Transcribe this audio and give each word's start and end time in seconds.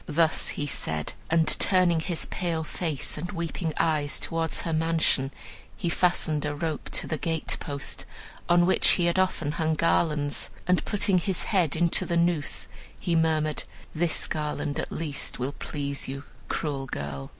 Thus 0.07 0.47
he 0.47 0.65
said, 0.65 1.13
and, 1.29 1.45
turning 1.59 1.99
his 1.99 2.25
pale 2.25 2.63
face 2.63 3.19
and 3.19 3.31
weeping 3.31 3.71
eyes 3.77 4.19
towards 4.19 4.61
her 4.61 4.73
mansion, 4.73 5.29
he 5.77 5.89
fastened 5.89 6.43
a 6.43 6.55
rope 6.55 6.89
to 6.93 7.05
the 7.05 7.19
gatepost, 7.19 8.07
on 8.49 8.65
which 8.65 8.89
he 8.93 9.05
had 9.05 9.19
often 9.19 9.51
hung 9.51 9.75
garlands, 9.75 10.49
and 10.65 10.83
putting 10.85 11.19
his 11.19 11.43
head 11.43 11.75
into 11.75 12.07
the 12.07 12.17
noose, 12.17 12.67
he 12.99 13.15
murmured, 13.15 13.63
'This 13.93 14.25
garland 14.25 14.79
at 14.79 14.91
least 14.91 15.37
will 15.37 15.53
please 15.53 16.07
you, 16.07 16.23
cruel 16.47 16.87
girl!' 16.87 17.29